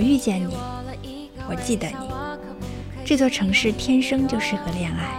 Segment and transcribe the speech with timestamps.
[0.00, 0.56] 遇见你，
[1.48, 1.96] 我记得你。
[3.04, 5.14] 这座城市天生就适合恋爱，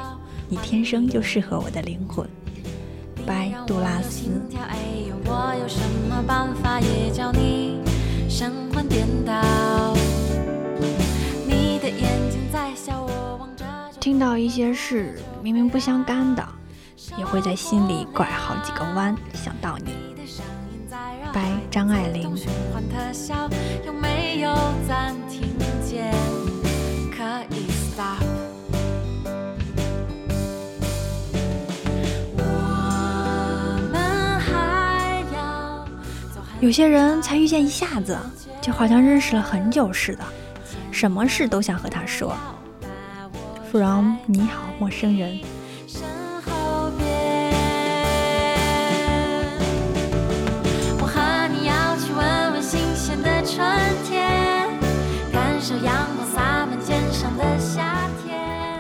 [0.50, 2.28] 你天生就适合我的灵魂。
[3.26, 4.30] 拜杜拉斯。
[14.00, 16.48] 听到一些事明明不相干的，
[17.18, 20.15] 也会在心里拐好几个弯想到你。
[21.36, 22.34] 拜张爱玲。
[36.62, 38.18] 有些人才遇见一下子，
[38.62, 40.24] 就好像认识了很久似的，
[40.90, 42.34] 什么事都想和他说。
[43.74, 45.38] From 你好，陌生人。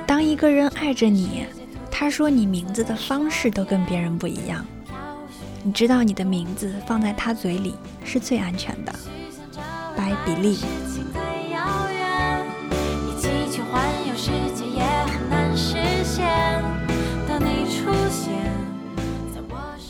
[0.05, 1.45] 当一个人爱着你，
[1.89, 4.63] 他说你名字的方式都跟别人不一样。
[5.63, 8.93] 你知道你的名字放在他嘴里是最安全的，
[9.97, 10.59] 白比利。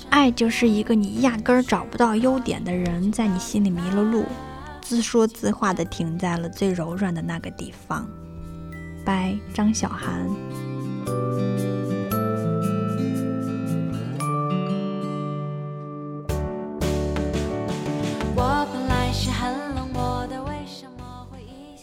[0.10, 4.23] 爱就是一个你压根儿找不到优点的人，在你心里迷了路，
[4.88, 8.08] 自说自话的停在了最柔软的那个地方。
[9.03, 10.30] 拜张小涵。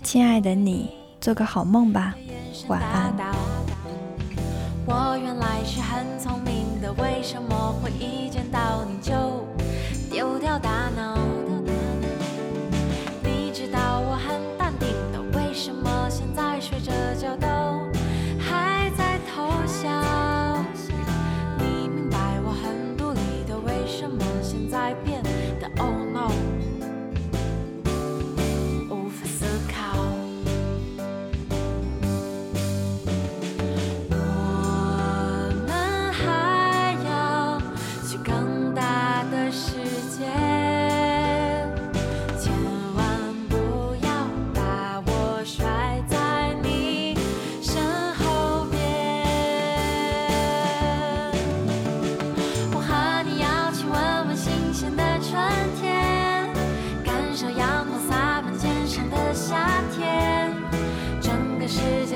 [0.05, 2.15] 亲爱的你，做个好梦吧，
[2.69, 3.13] 晚安。
[4.87, 9.13] 我原来是很聪明的，为什么会一见到你就
[10.09, 11.22] 丢掉大脑？